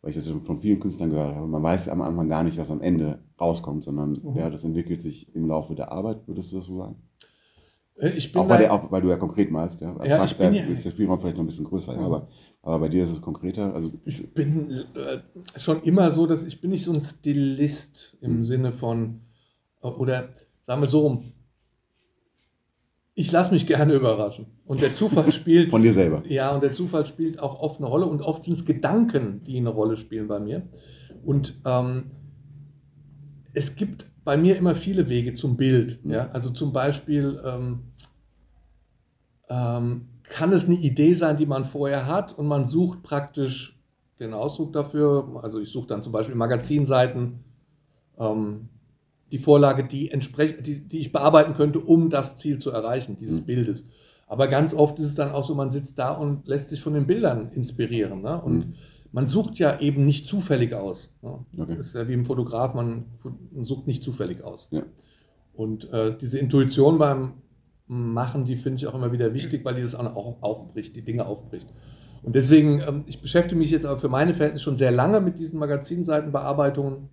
weil 0.00 0.10
ich 0.10 0.16
das 0.16 0.26
schon 0.26 0.40
von 0.40 0.56
vielen 0.58 0.80
Künstlern 0.80 1.10
gehört 1.10 1.34
habe, 1.34 1.46
man 1.48 1.62
weiß 1.62 1.88
am 1.90 2.00
Anfang 2.00 2.28
gar 2.28 2.42
nicht, 2.42 2.56
was 2.58 2.70
am 2.70 2.80
Ende 2.80 3.18
rauskommt, 3.38 3.84
sondern 3.84 4.12
Mhm. 4.22 4.36
ja, 4.36 4.48
das 4.48 4.64
entwickelt 4.64 5.02
sich 5.02 5.34
im 5.34 5.46
Laufe 5.48 5.74
der 5.74 5.92
Arbeit, 5.92 6.26
würdest 6.26 6.50
du 6.52 6.56
das 6.56 6.66
so 6.66 6.76
sagen? 6.76 6.96
Äh, 7.96 8.10
ich 8.10 8.32
bin 8.32 8.42
Auch, 8.42 8.48
bei 8.48 8.58
der, 8.58 8.72
auch 8.72 8.90
weil 8.90 9.02
du 9.02 9.08
ja 9.08 9.16
konkret 9.16 9.50
malst, 9.50 9.80
ja. 9.80 9.92
ich 10.04 10.12
Abstrakt, 10.12 10.38
bin 10.38 10.52
da 10.52 10.58
ja- 10.58 10.72
ist 10.72 10.84
der 10.84 10.90
Spielraum 10.90 11.20
vielleicht 11.20 11.36
noch 11.36 11.44
ein 11.44 11.48
bisschen 11.48 11.64
größer, 11.64 11.94
ja, 11.94 12.00
aber, 12.00 12.28
aber 12.62 12.78
bei 12.80 12.88
dir 12.88 13.04
ist 13.04 13.10
es 13.10 13.20
konkreter. 13.22 13.74
Also, 13.74 13.92
Ich 14.04 14.32
bin 14.34 14.70
äh, 14.94 15.18
schon 15.58 15.82
immer 15.82 16.10
so, 16.12 16.26
dass 16.26 16.42
ich 16.44 16.60
bin 16.60 16.70
nicht 16.70 16.84
so 16.84 16.92
ein 16.92 17.00
Stilist 17.00 18.16
im 18.20 18.38
Mhm. 18.38 18.44
Sinne 18.44 18.72
von, 18.72 19.20
äh, 19.82 19.88
oder 19.88 20.28
sagen 20.62 20.80
wir 20.82 20.88
so 20.88 21.00
rum, 21.00 21.32
ich 23.16 23.30
lasse 23.30 23.52
mich 23.52 23.66
gerne 23.68 23.94
überraschen. 23.94 24.46
Und 24.66 24.82
der 24.82 24.92
Zufall 24.92 25.30
spielt. 25.32 25.70
von 25.70 25.82
dir 25.82 25.92
selber. 25.92 26.22
Ja, 26.26 26.52
und 26.52 26.62
der 26.64 26.72
Zufall 26.72 27.06
spielt 27.06 27.38
auch 27.38 27.60
oft 27.60 27.78
eine 27.78 27.86
Rolle 27.86 28.06
und 28.06 28.22
oft 28.22 28.42
sind 28.44 28.54
es 28.54 28.64
Gedanken, 28.64 29.42
die 29.44 29.56
eine 29.56 29.68
Rolle 29.68 29.96
spielen 29.96 30.26
bei 30.26 30.40
mir. 30.40 30.68
Und 31.24 31.60
ähm, 31.64 32.10
es 33.52 33.76
gibt 33.76 34.06
bei 34.24 34.36
mir 34.36 34.56
immer 34.56 34.74
viele 34.74 35.08
Wege 35.08 35.34
zum 35.34 35.56
Bild. 35.56 36.04
Mhm. 36.04 36.10
Ja? 36.12 36.30
Also 36.32 36.50
zum 36.50 36.72
Beispiel 36.72 37.40
ähm, 37.44 37.80
ähm, 39.48 40.08
kann 40.22 40.52
es 40.52 40.64
eine 40.64 40.76
Idee 40.76 41.14
sein, 41.14 41.36
die 41.36 41.46
man 41.46 41.64
vorher 41.64 42.06
hat 42.06 42.36
und 42.38 42.46
man 42.46 42.66
sucht 42.66 43.02
praktisch 43.02 43.78
den 44.20 44.32
Ausdruck 44.32 44.72
dafür. 44.72 45.40
Also 45.42 45.60
ich 45.60 45.70
suche 45.70 45.88
dann 45.88 46.02
zum 46.02 46.12
Beispiel 46.12 46.34
Magazinseiten, 46.34 47.40
ähm, 48.18 48.68
die 49.32 49.38
Vorlage, 49.38 49.84
die, 49.84 50.10
die, 50.60 50.88
die 50.88 50.98
ich 50.98 51.12
bearbeiten 51.12 51.54
könnte, 51.54 51.80
um 51.80 52.08
das 52.08 52.36
Ziel 52.36 52.58
zu 52.58 52.70
erreichen, 52.70 53.16
dieses 53.16 53.40
Mhm. 53.40 53.46
Bildes. 53.46 53.84
Aber 54.26 54.48
ganz 54.48 54.72
oft 54.72 54.98
ist 54.98 55.08
es 55.08 55.14
dann 55.14 55.32
auch 55.32 55.44
so, 55.44 55.54
man 55.54 55.70
sitzt 55.70 55.98
da 55.98 56.12
und 56.12 56.46
lässt 56.48 56.70
sich 56.70 56.80
von 56.80 56.94
den 56.94 57.06
Bildern 57.06 57.50
inspirieren. 57.52 58.22
Ne? 58.22 58.40
Und 58.40 58.56
Mhm. 58.68 58.74
Man 59.14 59.28
sucht 59.28 59.60
ja 59.60 59.78
eben 59.78 60.04
nicht 60.04 60.26
zufällig 60.26 60.74
aus. 60.74 61.08
Ne? 61.22 61.38
Okay. 61.56 61.76
Das 61.78 61.86
ist 61.86 61.94
ja 61.94 62.08
wie 62.08 62.14
im 62.14 62.24
Fotograf, 62.24 62.74
man, 62.74 63.04
man 63.52 63.64
sucht 63.64 63.86
nicht 63.86 64.02
zufällig 64.02 64.42
aus. 64.42 64.68
Ja. 64.72 64.82
Und 65.54 65.88
äh, 65.92 66.18
diese 66.18 66.38
Intuition 66.40 66.98
beim 66.98 67.34
Machen, 67.86 68.44
die 68.44 68.56
finde 68.56 68.78
ich 68.78 68.86
auch 68.88 68.94
immer 68.94 69.12
wieder 69.12 69.32
wichtig, 69.32 69.64
weil 69.64 69.76
die 69.76 69.82
das 69.82 69.94
auch 69.94 70.42
aufbricht, 70.42 70.96
die 70.96 71.02
Dinge 71.02 71.26
aufbricht. 71.26 71.68
Und 72.24 72.34
deswegen, 72.34 72.80
ähm, 72.80 73.04
ich 73.06 73.20
beschäftige 73.22 73.56
mich 73.56 73.70
jetzt 73.70 73.86
aber 73.86 74.00
für 74.00 74.08
meine 74.08 74.34
Verhältnisse 74.34 74.64
schon 74.64 74.76
sehr 74.76 74.90
lange 74.90 75.20
mit 75.20 75.38
diesen 75.38 75.60
Magazinseitenbearbeitungen. 75.60 77.08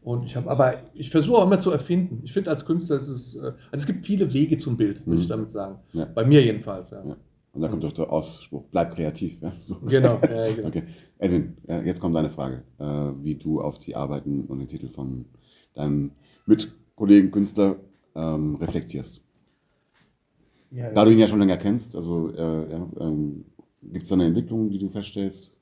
Und 0.00 0.24
ich 0.24 0.34
habe 0.34 0.50
aber, 0.50 0.74
ich 0.94 1.10
versuche 1.10 1.36
auch 1.38 1.44
immer 1.46 1.58
zu 1.60 1.70
erfinden. 1.70 2.20
Ich 2.24 2.32
finde 2.32 2.50
als 2.50 2.64
Künstler 2.64 2.96
ist 2.96 3.08
es, 3.08 3.36
äh, 3.36 3.40
also 3.46 3.56
es 3.72 3.86
gibt 3.86 4.04
viele 4.06 4.32
Wege 4.32 4.58
zum 4.58 4.76
Bild, 4.76 5.06
würde 5.06 5.16
Mhm. 5.18 5.22
ich 5.22 5.26
damit 5.28 5.50
sagen. 5.52 5.78
Ja. 5.92 6.06
Bei 6.06 6.24
mir 6.24 6.42
jedenfalls, 6.42 6.90
ja. 6.90 7.04
Ja. 7.06 7.16
Und 7.56 7.62
da 7.62 7.68
kommt 7.68 7.82
doch 7.82 7.92
der 7.92 8.12
Ausspruch, 8.12 8.64
bleib 8.70 8.94
kreativ. 8.94 9.40
Ja? 9.40 9.50
So. 9.58 9.76
Genau, 9.80 10.20
ja, 10.22 10.52
genau. 10.54 10.68
Okay. 10.68 10.82
Edwin, 11.18 11.56
jetzt 11.86 12.02
kommt 12.02 12.14
deine 12.14 12.28
Frage, 12.28 12.64
äh, 12.78 12.84
wie 13.24 13.34
du 13.34 13.62
auf 13.62 13.78
die 13.78 13.96
Arbeiten 13.96 14.44
und 14.44 14.58
den 14.58 14.68
Titel 14.68 14.88
von 14.88 15.24
deinem 15.74 16.10
Mitkollegen 16.44 17.30
Künstler 17.30 17.76
ähm, 18.14 18.56
reflektierst. 18.56 19.22
Ja, 20.70 20.90
Da 20.90 21.04
du 21.06 21.12
ihn 21.12 21.18
ja 21.18 21.26
schon 21.26 21.38
länger 21.38 21.56
kennst, 21.56 21.96
also 21.96 22.30
äh, 22.30 22.74
ähm, 23.00 23.46
gibt 23.82 24.02
es 24.02 24.10
da 24.10 24.16
eine 24.16 24.26
Entwicklung, 24.26 24.68
die 24.68 24.78
du 24.78 24.90
feststellst? 24.90 25.56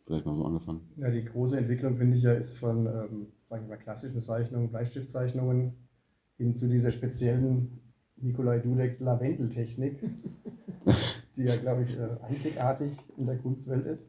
Vielleicht 0.00 0.26
mal 0.26 0.34
so 0.34 0.44
angefangen. 0.44 0.80
Ja, 0.96 1.08
die 1.08 1.24
große 1.24 1.56
Entwicklung, 1.56 1.96
finde 1.96 2.16
ich 2.16 2.22
ja, 2.24 2.32
ist 2.32 2.58
von, 2.58 2.86
ähm, 2.86 3.26
sagen 3.44 3.64
wir 3.64 3.76
mal, 3.76 3.76
klassischen 3.76 4.20
Zeichnungen, 4.20 4.70
Bleistiftzeichnungen 4.70 5.74
hin 6.36 6.56
zu 6.56 6.68
dieser 6.68 6.90
speziellen 6.90 7.85
Nikolai 8.16 8.58
Dudek 8.58 9.00
Lavendeltechnik, 9.00 9.98
die 11.36 11.44
ja, 11.44 11.56
glaube 11.56 11.82
ich, 11.82 11.98
äh, 11.98 12.08
einzigartig 12.22 12.96
in 13.16 13.26
der 13.26 13.38
Kunstwelt 13.38 13.86
ist, 13.86 14.06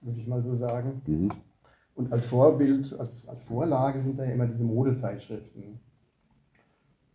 würde 0.00 0.20
ich 0.20 0.26
mal 0.26 0.42
so 0.42 0.54
sagen. 0.54 1.02
Mhm. 1.06 1.30
Und 1.94 2.12
als 2.12 2.26
Vorbild, 2.26 2.98
als, 2.98 3.28
als 3.28 3.42
Vorlage 3.42 4.00
sind 4.00 4.18
da 4.18 4.24
ja 4.24 4.32
immer 4.32 4.46
diese 4.46 4.64
Modezeitschriften. 4.64 5.80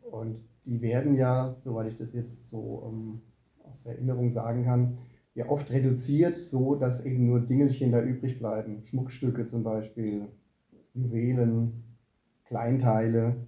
Und 0.03 0.43
die 0.65 0.81
werden 0.81 1.15
ja, 1.15 1.55
soweit 1.63 1.87
ich 1.87 1.95
das 1.95 2.13
jetzt 2.13 2.47
so 2.47 2.83
ähm, 2.87 3.21
aus 3.63 3.83
der 3.83 3.93
Erinnerung 3.93 4.29
sagen 4.29 4.65
kann, 4.65 4.97
ja 5.33 5.49
oft 5.49 5.71
reduziert, 5.71 6.35
so 6.35 6.75
dass 6.75 7.05
eben 7.05 7.27
nur 7.27 7.39
Dingelchen 7.39 7.91
da 7.91 8.01
übrig 8.01 8.39
bleiben. 8.39 8.83
Schmuckstücke 8.83 9.45
zum 9.45 9.63
Beispiel, 9.63 10.27
Juwelen, 10.93 11.83
Kleinteile, 12.45 13.47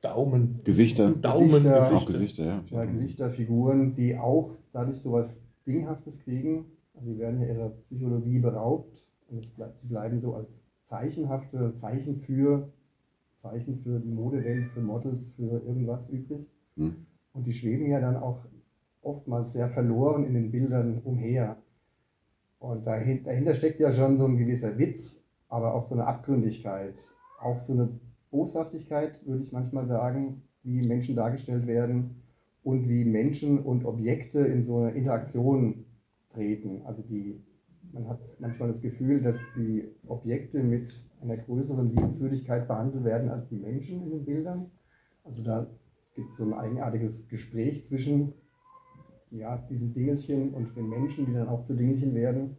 Daumen. 0.00 0.60
Gesichter, 0.64 1.10
Daumen, 1.12 1.48
Gesichter. 1.50 1.78
Gesichter. 1.78 1.96
auch 1.96 2.06
Gesichter, 2.06 2.44
ja. 2.44 2.64
ja, 2.70 2.84
Gesichter, 2.84 3.30
Figuren, 3.30 3.94
die 3.94 4.16
auch 4.16 4.54
dadurch 4.72 4.98
so 4.98 5.12
was 5.12 5.40
Dinghaftes 5.66 6.20
kriegen. 6.20 6.66
Also 6.94 7.12
sie 7.12 7.18
werden 7.18 7.40
ja 7.40 7.48
ihrer 7.48 7.68
Psychologie 7.70 8.38
beraubt 8.38 9.04
und 9.28 9.44
es 9.44 9.50
bleibt, 9.50 9.78
sie 9.78 9.86
bleiben 9.86 10.18
so 10.20 10.34
als 10.34 10.62
zeichenhafte 10.84 11.74
Zeichen 11.74 12.16
für, 12.16 12.72
Zeichen 13.36 13.76
für 13.76 14.00
die 14.00 14.10
Modewelt, 14.10 14.66
für 14.66 14.80
Models, 14.80 15.30
für 15.30 15.62
irgendwas 15.64 16.08
übrig. 16.10 16.48
Mhm. 16.76 17.06
Und 17.32 17.46
die 17.46 17.52
schweben 17.52 17.86
ja 17.86 18.00
dann 18.00 18.16
auch 18.16 18.38
oftmals 19.02 19.52
sehr 19.52 19.68
verloren 19.68 20.24
in 20.24 20.34
den 20.34 20.50
Bildern 20.50 21.00
umher. 21.04 21.56
Und 22.58 22.86
dahin- 22.86 23.22
dahinter 23.24 23.54
steckt 23.54 23.80
ja 23.80 23.92
schon 23.92 24.18
so 24.18 24.24
ein 24.26 24.36
gewisser 24.36 24.76
Witz, 24.78 25.22
aber 25.48 25.74
auch 25.74 25.86
so 25.86 25.94
eine 25.94 26.06
Abgründigkeit, 26.06 26.94
auch 27.40 27.60
so 27.60 27.72
eine 27.74 27.90
Boshaftigkeit, 28.30 29.24
würde 29.26 29.42
ich 29.42 29.52
manchmal 29.52 29.86
sagen, 29.86 30.42
wie 30.62 30.86
Menschen 30.86 31.16
dargestellt 31.16 31.66
werden 31.66 32.22
und 32.62 32.88
wie 32.88 33.04
Menschen 33.04 33.60
und 33.60 33.84
Objekte 33.84 34.40
in 34.40 34.64
so 34.64 34.78
eine 34.78 34.90
Interaktion 34.90 35.86
treten. 36.30 36.82
Also 36.84 37.02
die, 37.02 37.42
man 37.92 38.08
hat 38.08 38.20
manchmal 38.40 38.68
das 38.68 38.82
Gefühl, 38.82 39.22
dass 39.22 39.38
die 39.56 39.88
Objekte 40.06 40.62
mit 40.62 40.92
einer 41.20 41.36
größeren 41.36 41.88
Liebenswürdigkeit 41.88 42.68
behandelt 42.68 43.04
werden 43.04 43.30
als 43.30 43.48
die 43.48 43.56
Menschen 43.56 44.02
in 44.02 44.10
den 44.10 44.24
Bildern. 44.24 44.70
Also 45.24 45.42
da 45.42 45.66
gibt 46.14 46.32
es 46.32 46.36
so 46.36 46.44
ein 46.44 46.52
eigenartiges 46.52 47.28
Gespräch 47.28 47.84
zwischen 47.84 48.34
ja, 49.30 49.56
diesen 49.70 49.92
Dingelchen 49.92 50.54
und 50.54 50.76
den 50.76 50.88
Menschen, 50.88 51.26
die 51.26 51.34
dann 51.34 51.48
auch 51.48 51.64
zu 51.64 51.74
Dingelchen 51.74 52.14
werden. 52.14 52.56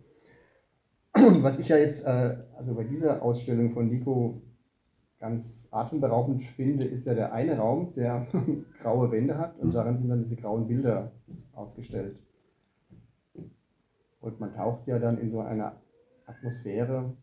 Was 1.14 1.60
ich 1.60 1.70
ja 1.70 1.78
jetzt, 1.78 2.06
äh, 2.06 2.38
also 2.56 2.76
bei 2.76 2.84
dieser 2.84 3.22
Ausstellung 3.22 3.72
von 3.72 3.90
Nico 3.90 4.42
ganz 5.20 5.68
atemberaubend 5.72 6.44
finde, 6.44 6.86
ist 6.86 7.06
ja 7.06 7.14
der 7.14 7.34
eine 7.34 7.58
Raum, 7.58 7.94
der 7.96 8.28
graue 8.82 9.12
Wände 9.12 9.38
hat 9.38 9.60
und 9.60 9.74
darin 9.74 9.98
sind 9.98 10.10
dann 10.10 10.24
diese 10.24 10.38
grauen 10.38 10.68
Bilder 10.68 11.12
ausgestellt. 11.54 12.20
Und 14.22 14.40
man 14.40 14.52
taucht 14.52 14.88
ja 14.88 15.00
dann 15.00 15.18
in 15.18 15.30
so 15.30 15.42
eine 15.42 15.74
Atmosphäre 16.26 17.14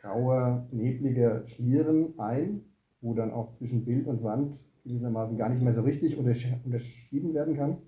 grauer, 0.00 0.66
nebliger 0.72 1.46
Schlieren 1.46 2.18
ein, 2.18 2.64
wo 3.00 3.14
dann 3.14 3.30
auch 3.30 3.52
zwischen 3.54 3.84
Bild 3.84 4.06
und 4.06 4.22
Wand 4.22 4.64
gewissermaßen 4.84 5.36
gar 5.36 5.48
nicht 5.48 5.62
mehr 5.62 5.72
so 5.72 5.82
richtig 5.82 6.18
untersch- 6.18 6.64
unterschieden 6.64 7.34
werden 7.34 7.56
kann. 7.56 7.78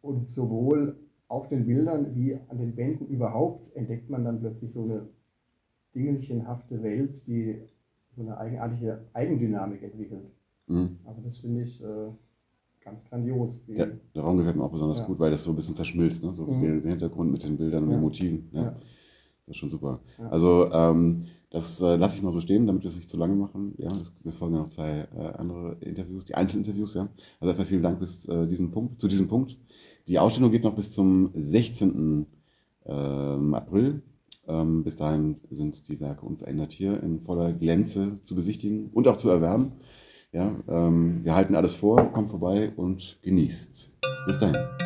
Und 0.00 0.28
sowohl 0.28 0.98
auf 1.28 1.48
den 1.48 1.66
Bildern 1.66 2.14
wie 2.14 2.34
an 2.48 2.58
den 2.58 2.76
Wänden 2.76 3.06
überhaupt 3.06 3.74
entdeckt 3.74 4.10
man 4.10 4.24
dann 4.24 4.40
plötzlich 4.40 4.72
so 4.72 4.84
eine 4.84 5.08
dingelchenhafte 5.96 6.82
Welt, 6.82 7.26
die 7.26 7.56
so 8.14 8.22
eine 8.22 8.38
eigenartige 8.38 9.00
Eigendynamik 9.14 9.82
entwickelt. 9.82 10.30
Mhm. 10.68 10.98
Also 11.04 11.20
das 11.22 11.38
finde 11.38 11.62
ich 11.62 11.82
äh, 11.82 11.86
ganz 12.84 13.04
grandios. 13.04 13.62
Ja, 13.66 13.86
der 14.14 14.22
Raum 14.22 14.36
gefällt 14.38 14.56
mir 14.56 14.64
auch 14.64 14.70
besonders 14.72 14.98
Ja. 15.00 15.06
gut, 15.06 15.18
weil 15.18 15.30
das 15.30 15.42
so 15.44 15.50
ein 15.52 15.56
bisschen 15.56 15.74
verschmilzt, 15.74 16.22
ne? 16.22 16.34
so 16.34 16.46
Mhm. 16.46 16.60
der, 16.60 16.80
der 16.80 16.90
Hintergrund 16.90 17.32
mit 17.32 17.42
den 17.42 17.56
Bildern 17.56 17.84
und 17.84 17.90
Ja. 17.90 17.96
den 17.96 18.02
Motiven. 18.02 18.48
Ja. 18.52 18.62
Das 19.46 19.54
ist 19.54 19.56
schon 19.58 19.70
super. 19.70 20.00
Also 20.30 20.70
ähm, 20.72 21.22
das 21.50 21.80
äh, 21.80 21.96
lasse 21.96 22.16
ich 22.16 22.22
mal 22.22 22.32
so 22.32 22.40
stehen, 22.40 22.66
damit 22.66 22.82
wir 22.82 22.88
es 22.90 22.96
nicht 22.96 23.08
zu 23.08 23.16
lange 23.16 23.34
machen. 23.36 23.74
Ja, 23.78 23.90
es 23.92 24.12
es 24.24 24.36
folgen 24.36 24.56
ja 24.56 24.60
noch 24.62 24.70
zwei 24.70 25.06
äh, 25.16 25.20
andere 25.38 25.76
Interviews, 25.80 26.24
die 26.24 26.34
Einzelinterviews, 26.34 26.94
ja. 26.94 27.08
Also 27.40 27.48
erstmal 27.50 27.66
vielen 27.66 27.82
Dank 27.82 28.00
bis 28.00 28.26
äh, 28.26 28.46
diesem 28.48 28.70
Punkt, 28.72 29.00
zu 29.00 29.06
diesem 29.08 29.28
Punkt. 29.28 29.56
Die 30.08 30.18
Ausstellung 30.18 30.50
geht 30.50 30.64
noch 30.64 30.74
bis 30.74 30.90
zum 30.90 31.30
16. 31.34 32.26
Ähm, 32.86 33.54
April. 33.54 34.02
Ähm, 34.48 34.84
bis 34.84 34.96
dahin 34.96 35.40
sind 35.50 35.88
die 35.88 36.00
Werke 36.00 36.24
unverändert 36.24 36.72
hier 36.72 37.02
in 37.02 37.20
voller 37.20 37.52
Glänze 37.52 38.18
zu 38.24 38.34
besichtigen 38.34 38.90
und 38.92 39.08
auch 39.08 39.16
zu 39.16 39.28
erwerben. 39.28 39.72
Ja, 40.32 40.54
ähm, 40.68 41.20
wir 41.24 41.34
halten 41.34 41.54
alles 41.54 41.76
vor, 41.76 42.12
kommt 42.12 42.28
vorbei 42.28 42.72
und 42.76 43.18
genießt. 43.22 43.90
Bis 44.26 44.38
dahin. 44.38 44.85